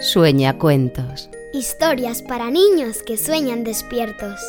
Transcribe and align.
Sueña 0.00 0.58
cuentos. 0.58 1.28
Historias 1.52 2.22
para 2.22 2.50
niños 2.50 3.02
que 3.02 3.16
sueñan 3.16 3.64
despiertos. 3.64 4.40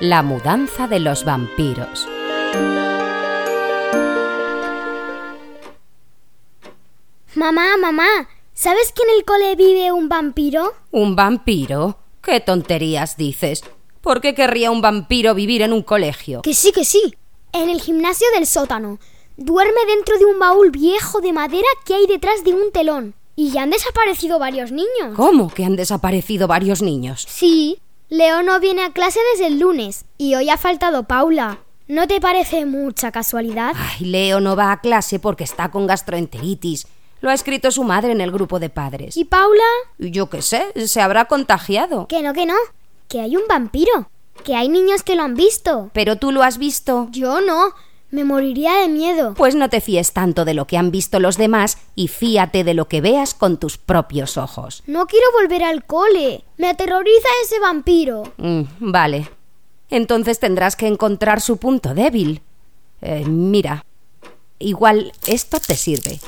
La 0.00 0.22
mudanza 0.22 0.88
de 0.88 1.00
los 1.00 1.26
vampiros. 1.26 2.08
Mamá, 7.34 7.76
mamá, 7.78 8.08
¿sabes 8.54 8.90
que 8.92 9.02
en 9.02 9.18
el 9.18 9.26
cole 9.26 9.56
vive 9.56 9.92
un 9.92 10.08
vampiro? 10.08 10.72
¿Un 10.90 11.14
vampiro? 11.14 11.98
¿Qué 12.22 12.40
tonterías 12.40 13.18
dices? 13.18 13.62
¿Por 14.00 14.22
qué 14.22 14.34
querría 14.34 14.70
un 14.70 14.80
vampiro 14.80 15.34
vivir 15.34 15.60
en 15.60 15.74
un 15.74 15.82
colegio? 15.82 16.40
Que 16.40 16.54
sí, 16.54 16.72
que 16.72 16.86
sí. 16.86 17.14
En 17.52 17.68
el 17.68 17.82
gimnasio 17.82 18.26
del 18.34 18.46
sótano. 18.46 18.98
Duerme 19.40 19.86
dentro 19.86 20.18
de 20.18 20.24
un 20.24 20.40
baúl 20.40 20.72
viejo 20.72 21.20
de 21.20 21.32
madera 21.32 21.68
que 21.84 21.94
hay 21.94 22.08
detrás 22.08 22.42
de 22.42 22.54
un 22.54 22.72
telón. 22.72 23.14
Y 23.36 23.52
ya 23.52 23.62
han 23.62 23.70
desaparecido 23.70 24.40
varios 24.40 24.72
niños. 24.72 25.14
¿Cómo 25.14 25.48
que 25.48 25.64
han 25.64 25.76
desaparecido 25.76 26.48
varios 26.48 26.82
niños? 26.82 27.24
Sí. 27.28 27.78
Leo 28.08 28.42
no 28.42 28.58
viene 28.58 28.82
a 28.82 28.92
clase 28.92 29.20
desde 29.32 29.46
el 29.46 29.60
lunes 29.60 30.06
y 30.18 30.34
hoy 30.34 30.50
ha 30.50 30.56
faltado 30.56 31.04
Paula. 31.04 31.60
¿No 31.86 32.08
te 32.08 32.20
parece 32.20 32.66
mucha 32.66 33.12
casualidad? 33.12 33.74
Ay, 33.76 34.06
Leo 34.06 34.40
no 34.40 34.56
va 34.56 34.72
a 34.72 34.80
clase 34.80 35.20
porque 35.20 35.44
está 35.44 35.70
con 35.70 35.86
gastroenteritis. 35.86 36.88
Lo 37.20 37.30
ha 37.30 37.34
escrito 37.34 37.70
su 37.70 37.84
madre 37.84 38.10
en 38.10 38.20
el 38.20 38.32
grupo 38.32 38.58
de 38.58 38.70
padres. 38.70 39.16
¿Y 39.16 39.24
Paula? 39.24 39.62
Yo 39.98 40.28
qué 40.28 40.42
sé, 40.42 40.72
se 40.88 41.00
habrá 41.00 41.26
contagiado. 41.26 42.08
Que 42.08 42.22
no, 42.22 42.32
que 42.32 42.44
no. 42.44 42.56
Que 43.06 43.20
hay 43.20 43.36
un 43.36 43.46
vampiro. 43.48 44.10
Que 44.42 44.56
hay 44.56 44.68
niños 44.68 45.04
que 45.04 45.14
lo 45.14 45.22
han 45.22 45.36
visto. 45.36 45.90
¿Pero 45.92 46.16
tú 46.16 46.32
lo 46.32 46.42
has 46.42 46.58
visto? 46.58 47.06
Yo 47.12 47.40
no. 47.40 47.72
Me 48.10 48.24
moriría 48.24 48.74
de 48.80 48.88
miedo. 48.88 49.34
Pues 49.34 49.54
no 49.54 49.68
te 49.68 49.80
fíes 49.82 50.12
tanto 50.12 50.44
de 50.46 50.54
lo 50.54 50.66
que 50.66 50.78
han 50.78 50.90
visto 50.90 51.20
los 51.20 51.36
demás 51.36 51.78
y 51.94 52.08
fíate 52.08 52.64
de 52.64 52.72
lo 52.72 52.88
que 52.88 53.02
veas 53.02 53.34
con 53.34 53.58
tus 53.58 53.76
propios 53.76 54.38
ojos. 54.38 54.82
No 54.86 55.06
quiero 55.06 55.26
volver 55.38 55.62
al 55.62 55.84
cole. 55.84 56.42
Me 56.56 56.68
aterroriza 56.68 57.28
ese 57.44 57.60
vampiro. 57.60 58.22
Mm, 58.38 58.62
vale. 58.80 59.30
Entonces 59.90 60.38
tendrás 60.38 60.74
que 60.74 60.86
encontrar 60.86 61.40
su 61.42 61.58
punto 61.58 61.94
débil. 61.94 62.40
Eh, 63.02 63.24
mira, 63.26 63.84
igual 64.58 65.12
esto 65.26 65.58
te 65.60 65.76
sirve. 65.76 66.18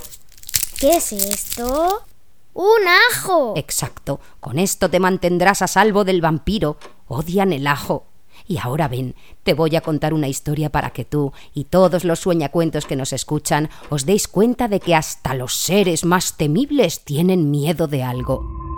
¿Qué 0.78 0.97
es 0.97 1.12
esto? 1.12 2.04
¡Un 2.52 2.88
ajo! 3.12 3.54
Exacto. 3.56 4.20
Con 4.41 4.58
esto 4.58 4.91
te 4.91 5.00
mantendrás 5.00 5.62
a 5.62 5.66
salvo 5.66 6.04
del 6.04 6.20
vampiro. 6.20 6.76
Odian 7.06 7.52
el 7.52 7.66
ajo. 7.66 8.06
Y 8.50 8.58
ahora 8.58 8.88
ven, 8.88 9.14
te 9.44 9.54
voy 9.54 9.76
a 9.76 9.80
contar 9.80 10.12
una 10.12 10.26
historia 10.26 10.70
para 10.70 10.90
que 10.90 11.04
tú 11.04 11.32
y 11.54 11.66
todos 11.66 12.02
los 12.02 12.18
sueñacuentos 12.18 12.84
que 12.84 12.96
nos 12.96 13.12
escuchan 13.12 13.70
os 13.90 14.06
deis 14.06 14.26
cuenta 14.26 14.66
de 14.66 14.80
que 14.80 14.96
hasta 14.96 15.34
los 15.34 15.54
seres 15.54 16.04
más 16.04 16.36
temibles 16.36 17.04
tienen 17.04 17.52
miedo 17.52 17.86
de 17.86 18.02
algo. 18.02 18.69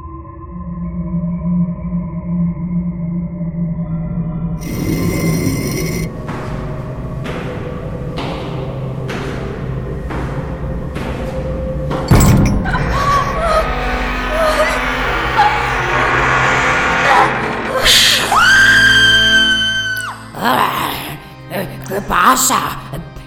¿Qué 21.93 22.01
pasa? 22.01 22.79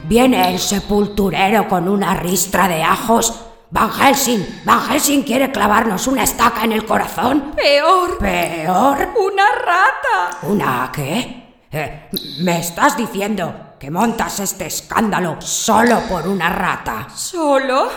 ¿Viene 0.05 0.51
el 0.51 0.59
sepulturero 0.59 1.67
con 1.67 1.87
una 1.87 2.15
ristra 2.15 2.67
de 2.67 2.81
ajos? 2.81 3.31
Van 3.69 3.91
Helsing, 3.91 4.63
Van 4.65 4.89
Helsing 4.89 5.21
quiere 5.21 5.51
clavarnos 5.51 6.07
una 6.07 6.23
estaca 6.23 6.63
en 6.63 6.71
el 6.71 6.83
corazón. 6.83 7.51
Peor. 7.55 8.17
¿Peor? 8.17 9.09
Una 9.19 9.45
rata. 9.51 10.37
¿Una 10.47 10.89
qué? 10.91 11.57
Eh, 11.71 12.09
¿Me 12.39 12.59
estás 12.59 12.97
diciendo 12.97 13.75
que 13.79 13.91
montas 13.91 14.39
este 14.39 14.65
escándalo 14.65 15.39
solo 15.41 15.99
por 16.09 16.27
una 16.27 16.49
rata? 16.49 17.07
¿Solo? 17.13 17.87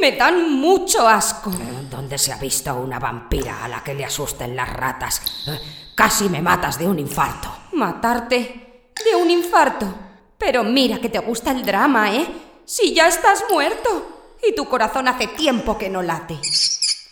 Me 0.00 0.12
dan 0.12 0.60
mucho 0.60 1.08
asco. 1.08 1.50
Eh, 1.50 1.88
¿Dónde 1.90 2.18
se 2.18 2.32
ha 2.32 2.36
visto 2.36 2.72
una 2.76 3.00
vampira 3.00 3.64
a 3.64 3.68
la 3.68 3.82
que 3.82 3.94
le 3.94 4.04
asusten 4.04 4.54
las 4.54 4.72
ratas? 4.72 5.22
Eh, 5.48 5.58
casi 5.96 6.28
me 6.28 6.40
matas 6.40 6.78
de 6.78 6.86
un 6.86 7.00
infarto. 7.00 7.48
¿Matarte? 7.72 8.92
¿De 9.04 9.16
un 9.16 9.28
infarto? 9.28 10.03
Pero 10.38 10.64
mira 10.64 11.00
que 11.00 11.08
te 11.08 11.18
gusta 11.18 11.50
el 11.50 11.64
drama, 11.64 12.12
¿eh? 12.14 12.26
Si 12.64 12.94
ya 12.94 13.08
estás 13.08 13.44
muerto. 13.50 14.10
Y 14.46 14.54
tu 14.54 14.68
corazón 14.68 15.08
hace 15.08 15.26
tiempo 15.28 15.78
que 15.78 15.88
no 15.88 16.02
late. 16.02 16.38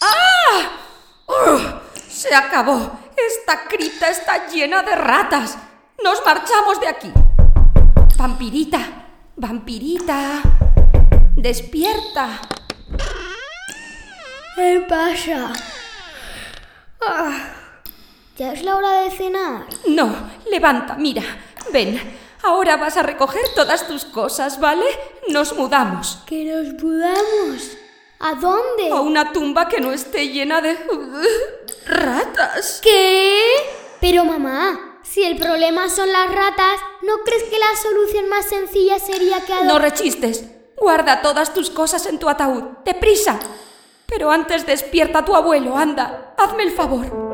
¡Ah! 0.00 0.70
¡Ugh! 1.26 1.82
se 2.22 2.34
acabó. 2.34 2.98
Esta 3.16 3.64
cripta 3.68 4.08
está 4.08 4.46
llena 4.48 4.82
de 4.82 4.94
ratas. 4.94 5.58
Nos 6.04 6.24
marchamos 6.24 6.80
de 6.80 6.88
aquí. 6.88 7.12
Vampirita, 8.16 8.80
vampirita. 9.36 10.42
Despierta. 11.36 12.40
¿Qué 14.54 14.84
pasa? 14.88 15.52
Ah, 17.04 17.48
¿Ya 18.36 18.52
es 18.52 18.62
la 18.62 18.76
hora 18.76 19.02
de 19.02 19.10
cenar? 19.10 19.66
No, 19.86 20.14
levanta, 20.50 20.94
mira. 20.94 21.22
Ven. 21.72 22.00
Ahora 22.42 22.76
vas 22.76 22.96
a 22.96 23.02
recoger 23.02 23.42
todas 23.54 23.86
tus 23.86 24.04
cosas, 24.04 24.58
¿vale? 24.58 24.86
Nos 25.28 25.54
mudamos. 25.56 26.18
¿Que 26.26 26.44
nos 26.44 26.74
mudamos? 26.82 27.76
¿A 28.18 28.34
dónde? 28.34 28.90
A 28.90 29.00
una 29.00 29.32
tumba 29.32 29.68
que 29.68 29.80
no 29.80 29.92
esté 29.92 30.28
llena 30.28 30.60
de... 30.60 30.76
ratas. 31.86 32.80
¿Qué? 32.82 33.40
Pero 34.00 34.24
mamá, 34.24 34.98
si 35.02 35.22
el 35.22 35.36
problema 35.36 35.88
son 35.88 36.10
las 36.12 36.32
ratas, 36.32 36.80
¿no 37.02 37.18
crees 37.24 37.44
que 37.44 37.58
la 37.58 37.76
solución 37.80 38.28
más 38.28 38.46
sencilla 38.46 38.98
sería 38.98 39.40
que... 39.44 39.64
No 39.64 39.78
rechistes. 39.78 40.44
Guarda 40.76 41.22
todas 41.22 41.54
tus 41.54 41.70
cosas 41.70 42.06
en 42.06 42.18
tu 42.18 42.28
ataúd. 42.28 42.62
¡Deprisa! 42.84 43.38
Pero 44.06 44.30
antes 44.30 44.66
despierta 44.66 45.20
a 45.20 45.24
tu 45.24 45.36
abuelo, 45.36 45.76
anda. 45.76 46.34
Hazme 46.36 46.64
el 46.64 46.72
favor. 46.72 47.31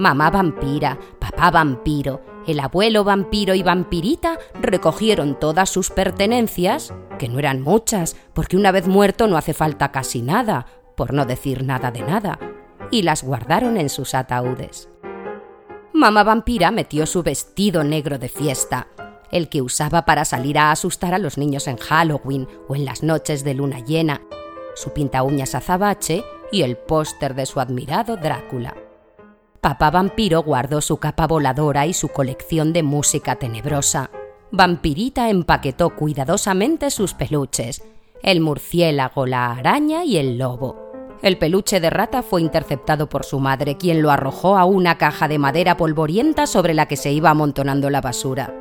Mamá 0.00 0.30
vampira, 0.30 0.98
papá 1.18 1.50
vampiro, 1.50 2.22
el 2.46 2.60
abuelo 2.60 3.04
vampiro 3.04 3.54
y 3.54 3.62
vampirita 3.62 4.38
recogieron 4.58 5.38
todas 5.38 5.68
sus 5.68 5.90
pertenencias, 5.90 6.94
que 7.18 7.28
no 7.28 7.38
eran 7.38 7.60
muchas, 7.60 8.16
porque 8.32 8.56
una 8.56 8.72
vez 8.72 8.88
muerto 8.88 9.26
no 9.26 9.36
hace 9.36 9.52
falta 9.52 9.92
casi 9.92 10.22
nada, 10.22 10.64
por 10.96 11.12
no 11.12 11.26
decir 11.26 11.64
nada 11.64 11.90
de 11.90 12.00
nada, 12.00 12.38
y 12.90 13.02
las 13.02 13.22
guardaron 13.22 13.76
en 13.76 13.90
sus 13.90 14.14
ataúdes. 14.14 14.88
Mamá 15.92 16.24
vampira 16.24 16.70
metió 16.70 17.04
su 17.04 17.22
vestido 17.22 17.84
negro 17.84 18.18
de 18.18 18.30
fiesta, 18.30 18.86
el 19.30 19.50
que 19.50 19.60
usaba 19.60 20.06
para 20.06 20.24
salir 20.24 20.56
a 20.56 20.70
asustar 20.70 21.12
a 21.12 21.18
los 21.18 21.36
niños 21.36 21.68
en 21.68 21.76
Halloween 21.76 22.48
o 22.68 22.74
en 22.74 22.86
las 22.86 23.02
noches 23.02 23.44
de 23.44 23.52
luna 23.52 23.80
llena, 23.80 24.22
su 24.76 24.94
pinta 24.94 25.22
uñas 25.22 25.54
azabache 25.54 26.24
y 26.50 26.62
el 26.62 26.78
póster 26.78 27.34
de 27.34 27.44
su 27.44 27.60
admirado 27.60 28.16
Drácula. 28.16 28.74
Papá 29.60 29.90
Vampiro 29.90 30.42
guardó 30.42 30.80
su 30.80 30.96
capa 30.96 31.26
voladora 31.26 31.86
y 31.86 31.92
su 31.92 32.08
colección 32.08 32.72
de 32.72 32.82
música 32.82 33.36
tenebrosa. 33.36 34.10
Vampirita 34.50 35.28
empaquetó 35.28 35.94
cuidadosamente 35.96 36.90
sus 36.90 37.12
peluches, 37.12 37.82
el 38.22 38.40
murciélago, 38.40 39.26
la 39.26 39.52
araña 39.52 40.02
y 40.02 40.16
el 40.16 40.38
lobo. 40.38 40.90
El 41.20 41.36
peluche 41.36 41.78
de 41.78 41.90
rata 41.90 42.22
fue 42.22 42.40
interceptado 42.40 43.10
por 43.10 43.26
su 43.26 43.38
madre, 43.38 43.76
quien 43.76 44.00
lo 44.00 44.10
arrojó 44.10 44.56
a 44.56 44.64
una 44.64 44.96
caja 44.96 45.28
de 45.28 45.38
madera 45.38 45.76
polvorienta 45.76 46.46
sobre 46.46 46.72
la 46.72 46.86
que 46.86 46.96
se 46.96 47.12
iba 47.12 47.28
amontonando 47.28 47.90
la 47.90 48.00
basura. 48.00 48.54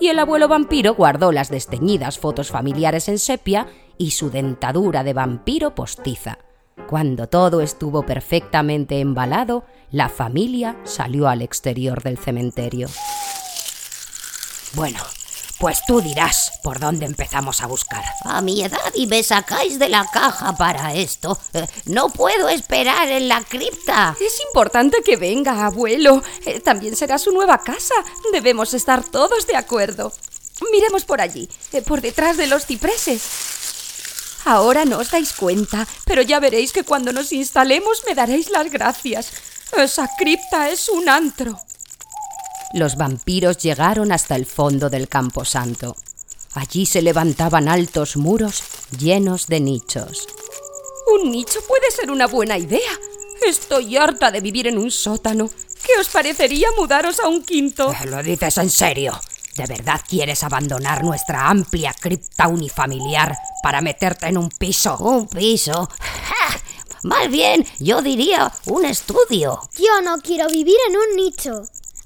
Y 0.00 0.08
el 0.08 0.18
abuelo 0.18 0.48
vampiro 0.48 0.94
guardó 0.94 1.30
las 1.30 1.50
desteñidas 1.50 2.18
fotos 2.18 2.50
familiares 2.50 3.10
en 3.10 3.18
sepia 3.18 3.66
y 3.98 4.12
su 4.12 4.30
dentadura 4.30 5.04
de 5.04 5.12
vampiro 5.12 5.74
postiza. 5.74 6.38
Cuando 6.88 7.28
todo 7.28 7.60
estuvo 7.60 8.04
perfectamente 8.04 9.00
embalado, 9.00 9.64
la 9.90 10.08
familia 10.08 10.76
salió 10.84 11.28
al 11.28 11.42
exterior 11.42 12.02
del 12.02 12.18
cementerio. 12.18 12.88
Bueno, 14.74 14.98
pues 15.58 15.80
tú 15.86 16.00
dirás 16.00 16.58
por 16.62 16.80
dónde 16.80 17.06
empezamos 17.06 17.60
a 17.60 17.66
buscar. 17.66 18.02
A 18.24 18.40
mi 18.40 18.62
edad 18.62 18.92
y 18.94 19.06
me 19.06 19.22
sacáis 19.22 19.78
de 19.78 19.88
la 19.88 20.04
caja 20.12 20.56
para 20.56 20.92
esto. 20.92 21.38
Eh, 21.52 21.66
no 21.84 22.08
puedo 22.08 22.48
esperar 22.48 23.08
en 23.08 23.28
la 23.28 23.44
cripta. 23.44 24.16
Es 24.20 24.40
importante 24.40 25.02
que 25.04 25.16
venga, 25.16 25.64
abuelo. 25.64 26.20
Eh, 26.46 26.58
también 26.60 26.96
será 26.96 27.16
su 27.18 27.30
nueva 27.30 27.58
casa. 27.58 27.94
Debemos 28.32 28.74
estar 28.74 29.04
todos 29.04 29.46
de 29.46 29.54
acuerdo. 29.54 30.12
Miremos 30.72 31.04
por 31.04 31.20
allí, 31.20 31.48
eh, 31.72 31.82
por 31.82 32.00
detrás 32.00 32.36
de 32.36 32.46
los 32.48 32.66
cipreses. 32.66 33.22
Ahora 34.44 34.84
no 34.84 34.98
os 34.98 35.10
dais 35.10 35.32
cuenta, 35.32 35.86
pero 36.04 36.22
ya 36.22 36.40
veréis 36.40 36.72
que 36.72 36.84
cuando 36.84 37.12
nos 37.12 37.32
instalemos 37.32 38.02
me 38.06 38.14
daréis 38.14 38.50
las 38.50 38.70
gracias. 38.70 39.32
Esa 39.76 40.08
cripta 40.18 40.70
es 40.70 40.88
un 40.88 41.08
antro. 41.08 41.58
Los 42.74 42.96
vampiros 42.96 43.58
llegaron 43.58 44.12
hasta 44.12 44.34
el 44.34 44.46
fondo 44.46 44.90
del 44.90 45.08
camposanto. 45.08 45.96
Allí 46.54 46.86
se 46.86 47.02
levantaban 47.02 47.68
altos 47.68 48.16
muros 48.16 48.62
llenos 48.98 49.46
de 49.46 49.60
nichos. 49.60 50.26
Un 51.14 51.30
nicho 51.30 51.60
puede 51.66 51.90
ser 51.90 52.10
una 52.10 52.26
buena 52.26 52.58
idea. 52.58 52.92
Estoy 53.46 53.96
harta 53.96 54.30
de 54.30 54.40
vivir 54.40 54.66
en 54.66 54.78
un 54.78 54.90
sótano. 54.90 55.50
¿Qué 55.84 56.00
os 56.00 56.08
parecería 56.08 56.68
mudaros 56.76 57.20
a 57.20 57.28
un 57.28 57.42
quinto? 57.42 57.94
¿Lo 58.06 58.22
dices 58.22 58.56
en 58.58 58.70
serio? 58.70 59.20
¿De 59.56 59.66
verdad 59.66 60.00
quieres 60.08 60.42
abandonar 60.44 61.04
nuestra 61.04 61.48
amplia 61.48 61.92
cripta 61.92 62.48
unifamiliar 62.48 63.36
para 63.62 63.80
meterte 63.80 64.26
en 64.26 64.38
un 64.38 64.48
piso? 64.50 64.96
¿Un 64.98 65.28
piso? 65.28 65.88
¡Ja! 65.98 66.60
Más 67.04 67.28
bien, 67.28 67.66
yo 67.78 68.00
diría 68.00 68.52
un 68.66 68.84
estudio. 68.84 69.60
Yo 69.76 70.00
no 70.02 70.18
quiero 70.18 70.48
vivir 70.48 70.76
en 70.88 70.96
un 70.96 71.16
nicho. 71.16 71.62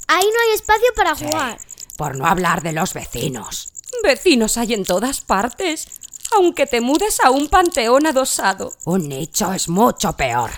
Ahí 0.09 0.25
no 0.25 0.41
hay 0.41 0.55
espacio 0.55 0.87
para 0.95 1.15
jugar. 1.15 1.59
Por 1.97 2.17
no 2.17 2.27
hablar 2.27 2.63
de 2.63 2.73
los 2.73 2.95
vecinos. 2.95 3.73
Vecinos 4.03 4.57
hay 4.57 4.75
en 4.75 4.85
todas 4.85 5.21
partes, 5.21 5.89
aunque 6.35 6.67
te 6.67 6.81
mudes 6.81 7.21
a 7.21 7.31
un 7.31 7.49
panteón 7.49 8.07
adosado. 8.07 8.73
Un 8.85 9.09
nicho 9.09 9.53
es 9.53 9.69
mucho 9.69 10.13
peor. 10.15 10.51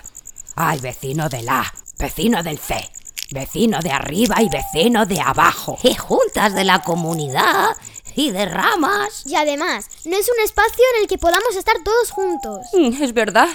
Hay 0.55 0.79
vecino 0.79 1.29
del 1.29 1.47
A, 1.49 1.73
vecino 1.97 2.43
del 2.43 2.59
C, 2.59 2.89
vecino 3.31 3.79
de 3.79 3.91
arriba 3.91 4.41
y 4.41 4.49
vecino 4.49 5.05
de 5.05 5.21
abajo. 5.21 5.77
Y 5.83 5.95
juntas 5.95 6.53
de 6.53 6.63
la 6.63 6.81
comunidad 6.81 7.75
y 8.15 8.31
de 8.31 8.45
ramas. 8.45 9.23
Y 9.25 9.35
además, 9.35 9.85
no 10.05 10.17
es 10.17 10.27
un 10.29 10.43
espacio 10.43 10.83
en 10.95 11.01
el 11.03 11.07
que 11.07 11.17
podamos 11.17 11.55
estar 11.55 11.75
todos 11.83 12.11
juntos. 12.11 12.65
Mm, 12.73 13.01
Es 13.03 13.13
verdad. 13.13 13.49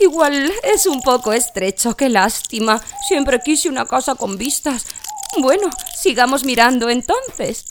Igual 0.00 0.52
es 0.62 0.86
un 0.86 1.02
poco 1.02 1.32
estrecho, 1.32 1.96
qué 1.96 2.08
lástima. 2.08 2.80
Siempre 3.08 3.40
quise 3.44 3.68
una 3.68 3.84
casa 3.84 4.14
con 4.14 4.36
vistas. 4.38 4.86
Bueno, 5.38 5.70
sigamos 6.00 6.44
mirando 6.44 6.88
entonces. 6.88 7.64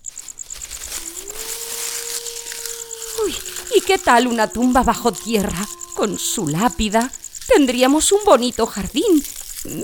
Uy, 3.26 3.36
¿y 3.76 3.82
qué 3.82 3.98
tal 3.98 4.28
una 4.28 4.48
tumba 4.48 4.84
bajo 4.84 5.12
tierra? 5.12 5.68
Con 5.96 6.20
su 6.20 6.48
lápida. 6.48 7.12
Tendríamos 7.48 8.12
un 8.12 8.20
bonito 8.26 8.66
jardín. 8.66 9.24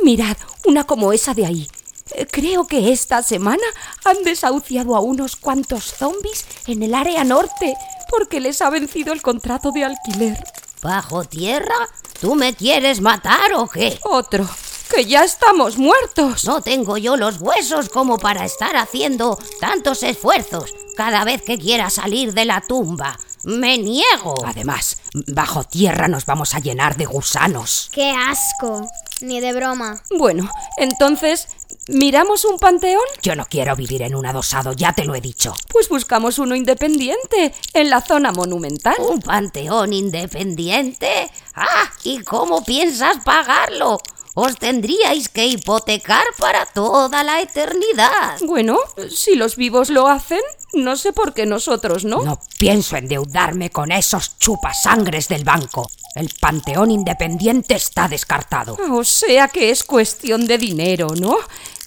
Mirad, 0.04 0.38
una 0.66 0.84
como 0.84 1.14
esa 1.14 1.34
de 1.34 1.46
ahí. 1.46 1.68
Eh, 2.12 2.28
Creo 2.30 2.68
que 2.68 2.92
esta 2.92 3.24
semana 3.24 3.64
han 4.06 4.24
desahuciado 4.24 4.96
a 4.96 5.00
unos 5.00 5.36
cuantos 5.36 5.94
zombies 5.94 6.46
en 6.68 6.84
el 6.84 6.94
área 6.94 7.24
norte 7.24 7.76
porque 8.10 8.40
les 8.40 8.62
ha 8.62 8.70
vencido 8.70 9.14
el 9.14 9.22
contrato 9.22 9.72
de 9.72 9.86
alquiler. 9.86 10.44
¿Bajo 10.82 11.24
tierra? 11.24 11.88
¿Tú 12.20 12.36
me 12.36 12.54
quieres 12.54 13.02
matar 13.02 13.54
o 13.56 13.68
qué? 13.68 13.98
Otro, 14.04 14.48
que 14.94 15.06
ya 15.06 15.24
estamos 15.24 15.78
muertos. 15.78 16.46
No 16.46 16.62
tengo 16.62 16.98
yo 16.98 17.16
los 17.18 17.40
huesos 17.42 17.90
como 17.90 18.18
para 18.18 18.46
estar 18.46 18.76
haciendo 18.76 19.38
tantos 19.60 20.04
esfuerzos 20.04 20.74
cada 20.96 21.24
vez 21.24 21.42
que 21.42 21.58
quiera 21.58 21.90
salir 21.90 22.34
de 22.34 22.46
la 22.46 22.62
tumba. 22.62 23.18
Me 23.44 23.78
niego. 23.78 24.36
Además, 24.46 24.98
bajo 25.28 25.64
tierra 25.64 26.08
nos 26.08 26.26
vamos 26.26 26.56
a 26.56 26.60
llenar 26.60 26.98
de 26.98 27.06
gusanos. 27.06 27.90
¡Qué 27.92 28.12
asco! 28.12 28.88
Ni 29.22 29.40
de 29.40 29.54
broma. 29.54 30.02
Bueno, 30.18 30.50
entonces, 30.78 31.48
¿miramos 31.88 32.44
un 32.46 32.58
panteón? 32.58 33.04
Yo 33.22 33.36
no 33.36 33.46
quiero 33.46 33.76
vivir 33.76 34.02
en 34.02 34.16
un 34.16 34.26
adosado, 34.26 34.74
ya 34.74 34.94
te 34.94 35.06
lo 35.06 35.16
he 35.16 35.22
dicho. 35.22 35.54
Pues 35.70 35.88
buscamos 35.88 36.40
uno 36.40 36.56
independiente, 36.56 37.54
en 37.74 37.90
la 37.90 38.02
zona 38.02 38.32
monumental. 38.32 38.96
¿Un 39.00 39.22
panteón 39.22 39.94
independiente? 39.94 41.30
Ah, 41.56 41.92
¿y 42.04 42.24
cómo 42.24 42.64
piensas 42.64 43.18
pagarlo? 43.24 44.00
Os 44.36 44.58
tendríais 44.58 45.30
que 45.30 45.46
hipotecar 45.46 46.26
para 46.40 46.66
toda 46.66 47.24
la 47.24 47.42
eternidad. 47.42 48.40
Bueno, 48.48 48.80
si 49.10 49.36
los 49.36 49.56
vivos 49.56 49.90
lo 49.90 50.08
hacen, 50.08 50.42
no 50.74 50.96
sé 50.96 51.14
por 51.14 51.36
qué 51.36 51.46
nosotros 51.46 52.04
no. 52.04 52.24
No 52.24 52.40
pienso 52.58 52.96
endeudarme 52.98 53.70
con 53.70 53.92
esos 53.92 54.40
chupasangres 54.40 55.28
del 55.28 55.44
banco. 55.44 55.88
El 56.16 56.32
panteón 56.40 56.90
independiente 56.90 57.76
está 57.76 58.08
descartado. 58.08 58.76
O 58.92 59.04
sea 59.04 59.50
que 59.50 59.70
es 59.70 59.84
cuestión 59.84 60.48
de 60.48 60.58
dinero, 60.58 61.10
¿no? 61.16 61.38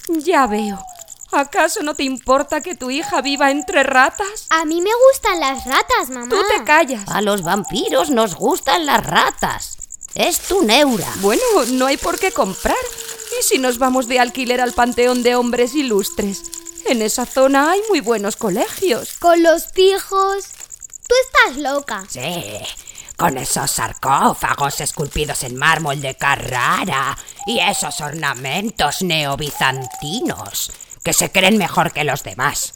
Ya 0.09 0.47
veo. 0.47 0.79
¿Acaso 1.33 1.83
no 1.83 1.95
te 1.95 2.05
importa 2.05 2.61
que 2.61 2.77
tu 2.77 2.91
hija 2.91 3.21
viva 3.23 3.51
entre 3.51 3.83
ratas? 3.83 4.47
A 4.51 4.65
mí 4.65 4.81
me 4.81 4.91
gustan 5.11 5.41
las 5.41 5.65
ratas, 5.65 6.11
mamá. 6.11 6.29
Tú 6.29 6.41
te 6.49 6.65
callas. 6.65 7.09
A 7.09 7.21
los 7.21 7.43
vampiros 7.43 8.11
nos 8.11 8.37
gustan 8.37 8.87
las 8.87 9.05
ratas. 9.05 9.76
Es 10.17 10.41
tu 10.41 10.63
neura. 10.63 11.13
Bueno, 11.21 11.43
no 11.73 11.87
hay 11.87 11.99
por 11.99 12.19
qué 12.19 12.33
comprar. 12.33 12.75
¿Y 13.39 13.43
si 13.43 13.59
nos 13.59 13.79
vamos 13.79 14.09
de 14.09 14.19
alquiler 14.19 14.63
al 14.63 14.73
Panteón 14.73 15.23
de 15.23 15.37
Hombres 15.37 15.75
Ilustres? 15.75 16.43
En 16.87 17.03
esa 17.03 17.27
zona 17.27 17.73
hay 17.73 17.81
muy 17.91 18.01
buenos 18.01 18.37
colegios. 18.37 19.19
Con 19.19 19.43
los 19.43 19.65
pijos. 19.65 20.45
Tú 21.07 21.15
estás 21.27 21.59
loca. 21.59 22.05
Sí, 22.09 22.45
con 23.17 23.37
esos 23.37 23.71
sarcófagos 23.71 24.81
esculpidos 24.81 25.43
en 25.43 25.55
mármol 25.55 26.01
de 26.01 26.15
Carrara 26.15 27.17
y 27.47 27.61
esos 27.61 28.01
ornamentos 28.01 29.03
neobizantinos 29.03 30.73
que 31.05 31.13
se 31.13 31.31
creen 31.31 31.59
mejor 31.59 31.93
que 31.93 32.05
los 32.05 32.23
demás. 32.23 32.73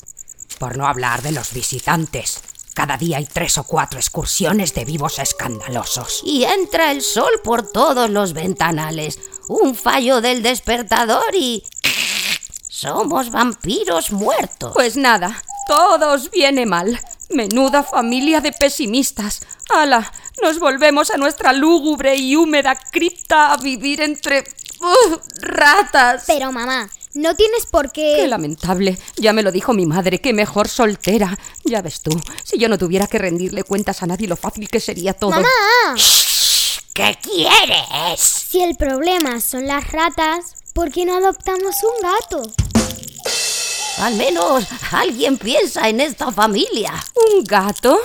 Por 0.59 0.77
no 0.77 0.87
hablar 0.87 1.23
de 1.23 1.33
los 1.33 1.55
visitantes. 1.55 2.43
Cada 2.75 2.97
día 2.97 3.19
hay 3.19 3.27
tres 3.27 3.59
o 3.59 3.65
cuatro 3.65 3.99
excursiones 3.99 4.75
de 4.75 4.85
vivos 4.85 5.19
escandalosos. 5.19 6.23
Y 6.25 6.45
entra 6.45 6.93
el 6.93 7.03
sol 7.03 7.33
por 7.43 7.71
todos 7.71 8.09
los 8.09 8.33
ventanales. 8.33 9.19
Un 9.49 9.75
fallo 9.75 10.21
del 10.21 10.43
despertador 10.43 11.35
y... 11.35 11.65
Somos 12.69 13.31
vampiros 13.31 14.13
muertos. 14.13 14.73
Pues 14.75 14.97
nada, 14.97 15.43
todo 15.69 16.13
os 16.13 16.31
viene 16.31 16.65
mal. 16.65 16.99
Menuda 17.29 17.83
familia 17.83 18.41
de 18.41 18.53
pesimistas. 18.53 19.43
¡Hala! 19.69 20.11
Nos 20.43 20.59
volvemos 20.59 21.11
a 21.11 21.17
nuestra 21.17 21.53
lúgubre 21.53 22.17
y 22.17 22.37
húmeda 22.37 22.79
cripta 22.91 23.53
a 23.53 23.57
vivir 23.57 24.01
entre... 24.01 24.45
¡Ugh! 24.81 25.21
ratas. 25.43 26.25
Pero 26.27 26.53
mamá, 26.53 26.89
no 27.15 27.35
tienes 27.35 27.67
por 27.67 27.91
Qué 27.93 28.17
qué... 28.19 28.29
lamentable. 28.29 28.99
Ya 29.17 29.33
me 29.33 29.43
lo 29.43 29.53
dijo 29.53 29.73
mi 29.73 29.87
madre, 29.87 30.21
que 30.21 30.33
mejor 30.33 30.69
soltera. 30.69 31.39
Ya 31.65 31.83
ves 31.83 32.01
tú, 32.03 32.11
si 32.45 32.59
yo 32.59 32.69
no 32.69 32.79
tuviera 32.79 33.07
que 33.07 33.19
rendirle 33.19 33.65
cuentas 33.65 34.03
a 34.03 34.07
nadie 34.07 34.29
lo 34.29 34.37
fácil 34.37 34.69
que 34.69 34.81
sería 34.81 35.13
todo. 35.13 35.31
¡Mamá! 35.33 35.49
¿Qué 36.95 37.17
quieres? 37.23 38.21
Si 38.21 38.63
el 38.63 38.77
problema 38.77 39.41
son 39.41 39.67
las 39.67 39.91
ratas, 39.91 40.55
¿por 40.75 40.91
qué 40.91 41.05
no 41.05 41.17
adoptamos 41.17 41.75
un 41.83 42.03
gato? 42.03 42.53
Al 43.99 44.15
menos 44.17 44.65
alguien 44.93 45.37
piensa 45.37 45.89
en 45.89 46.01
esta 46.01 46.33
familia. 46.33 46.93
¿Un 47.35 47.45
gato? 47.45 47.99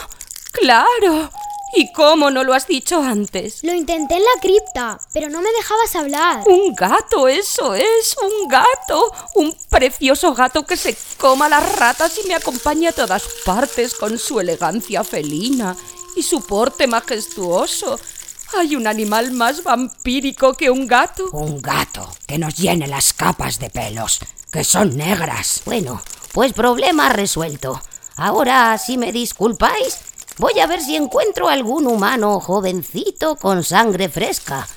Claro. 0.52 1.30
¿Y 1.78 1.92
cómo 1.92 2.32
no 2.32 2.46
lo 2.46 2.54
has 2.54 2.68
dicho 2.68 3.02
antes? 3.02 3.62
Lo 3.64 3.74
intenté 3.74 4.16
en 4.16 4.24
la 4.24 4.42
cripta, 4.42 4.98
pero 5.14 5.30
no 5.30 5.42
me 5.42 5.52
dejabas 5.52 5.96
hablar. 5.96 6.48
Un 6.48 6.74
gato, 6.74 7.28
eso 7.28 7.74
es, 7.74 8.16
un 8.22 8.48
gato. 8.48 9.12
Un 9.36 9.54
precioso 9.70 10.34
gato 10.34 10.66
que 10.66 10.78
se 10.78 10.96
coma 11.18 11.50
las 11.50 11.76
ratas 11.78 12.18
y 12.24 12.28
me 12.30 12.36
acompaña 12.36 12.92
a 12.92 12.94
todas 12.94 13.24
partes 13.44 13.94
con 13.94 14.18
su 14.18 14.40
elegancia 14.40 15.04
felina 15.04 15.76
y 16.16 16.24
su 16.24 16.46
porte 16.46 16.88
majestuoso. 16.88 18.00
¿Hay 18.58 18.78
un 18.78 18.88
animal 18.88 19.32
más 19.32 19.62
vampírico 19.62 20.54
que 20.54 20.70
un 20.70 20.88
gato? 20.88 21.30
Un 21.34 21.62
gato 21.62 22.10
que 22.26 22.38
nos 22.38 22.56
llene 22.56 22.88
las 22.88 23.12
capas 23.12 23.60
de 23.60 23.70
pelos, 23.70 24.20
que 24.50 24.64
son 24.64 24.96
negras. 24.96 25.62
Bueno, 25.66 26.02
pues 26.32 26.54
problema 26.54 27.10
resuelto. 27.10 27.82
Ahora, 28.16 28.78
si 28.78 28.98
me 28.98 29.12
disculpáis, 29.12 30.00
voy 30.38 30.60
a 30.60 30.68
ver 30.68 30.82
si 30.82 30.96
encuentro 30.96 31.48
algún 31.48 31.88
humano 31.88 32.40
jovencito 32.40 33.36
con 33.36 33.64
sangre 33.64 34.10
fresca. 34.10 34.68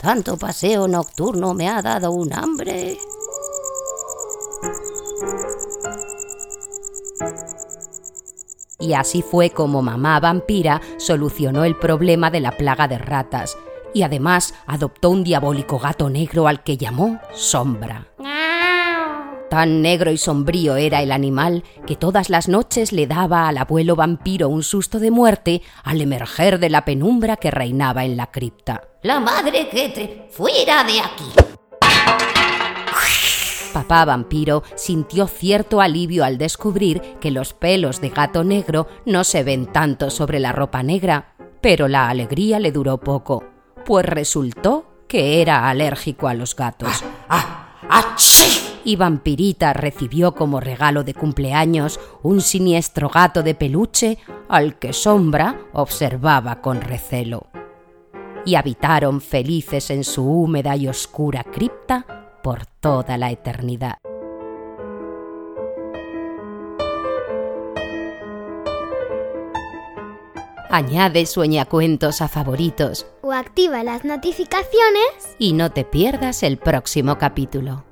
Tanto 0.00 0.36
paseo 0.36 0.86
nocturno 0.86 1.54
me 1.54 1.68
ha 1.68 1.82
dado 1.82 2.12
un 2.12 2.32
hambre. 2.32 2.98
Y 8.80 8.94
así 8.94 9.22
fue 9.22 9.50
como 9.50 9.82
mamá 9.82 10.20
vampira 10.20 10.80
solucionó 10.98 11.64
el 11.64 11.76
problema 11.76 12.30
de 12.30 12.40
la 12.40 12.56
plaga 12.56 12.86
de 12.86 12.98
ratas 12.98 13.58
y 13.92 14.02
además 14.02 14.54
adoptó 14.66 15.10
un 15.10 15.24
diabólico 15.24 15.78
gato 15.78 16.08
negro 16.08 16.46
al 16.46 16.62
que 16.62 16.76
llamó 16.76 17.18
Sombra. 17.34 18.06
Tan 19.50 19.80
negro 19.80 20.10
y 20.10 20.18
sombrío 20.18 20.76
era 20.76 21.02
el 21.02 21.10
animal 21.10 21.64
que 21.86 21.96
todas 21.96 22.28
las 22.28 22.48
noches 22.48 22.92
le 22.92 23.06
daba 23.06 23.48
al 23.48 23.56
abuelo 23.56 23.96
vampiro 23.96 24.48
un 24.50 24.62
susto 24.62 24.98
de 24.98 25.10
muerte 25.10 25.62
al 25.84 26.00
emerger 26.02 26.58
de 26.58 26.68
la 26.68 26.84
penumbra 26.84 27.36
que 27.36 27.50
reinaba 27.50 28.04
en 28.04 28.16
la 28.16 28.26
cripta. 28.30 28.82
La 29.02 29.20
madre 29.20 29.68
que 29.70 29.88
te... 29.88 30.28
¡Fuera 30.30 30.84
de 30.84 31.00
aquí! 31.00 31.24
Papá 33.72 34.04
vampiro 34.04 34.64
sintió 34.74 35.26
cierto 35.26 35.80
alivio 35.80 36.24
al 36.24 36.36
descubrir 36.36 37.00
que 37.20 37.30
los 37.30 37.54
pelos 37.54 38.00
de 38.00 38.10
gato 38.10 38.44
negro 38.44 38.88
no 39.06 39.24
se 39.24 39.44
ven 39.44 39.66
tanto 39.66 40.10
sobre 40.10 40.40
la 40.40 40.52
ropa 40.52 40.82
negra, 40.82 41.34
pero 41.60 41.86
la 41.86 42.08
alegría 42.08 42.58
le 42.60 42.72
duró 42.72 42.98
poco, 42.98 43.44
pues 43.86 44.04
resultó 44.04 45.04
que 45.06 45.40
era 45.40 45.68
alérgico 45.68 46.28
a 46.28 46.34
los 46.34 46.56
gatos. 46.56 47.04
¡Ah! 47.28 47.76
¡Achí! 47.88 48.67
Y 48.88 48.96
Vampirita 48.96 49.74
recibió 49.74 50.34
como 50.34 50.60
regalo 50.60 51.04
de 51.04 51.12
cumpleaños 51.12 52.00
un 52.22 52.40
siniestro 52.40 53.10
gato 53.10 53.42
de 53.42 53.54
peluche 53.54 54.16
al 54.48 54.78
que 54.78 54.94
Sombra 54.94 55.60
observaba 55.74 56.62
con 56.62 56.80
recelo. 56.80 57.48
Y 58.46 58.54
habitaron 58.54 59.20
felices 59.20 59.90
en 59.90 60.04
su 60.04 60.24
húmeda 60.24 60.74
y 60.74 60.88
oscura 60.88 61.44
cripta 61.44 62.06
por 62.42 62.64
toda 62.64 63.18
la 63.18 63.30
eternidad. 63.30 63.98
Añade 70.70 71.26
sueñacuentos 71.26 72.22
a 72.22 72.28
favoritos 72.28 73.06
O 73.20 73.32
activa 73.32 73.84
las 73.84 74.06
notificaciones. 74.06 75.36
y 75.38 75.52
no 75.52 75.72
te 75.72 75.84
pierdas 75.84 76.42
el 76.42 76.56
próximo 76.56 77.18
capítulo. 77.18 77.87